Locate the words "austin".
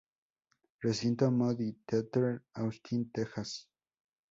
2.55-3.11